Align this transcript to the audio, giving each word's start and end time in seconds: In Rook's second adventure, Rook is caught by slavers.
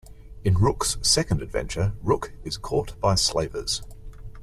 In 0.43 0.55
Rook's 0.55 0.97
second 1.03 1.43
adventure, 1.43 1.93
Rook 2.01 2.33
is 2.43 2.57
caught 2.57 2.99
by 2.99 3.13
slavers. 3.13 3.83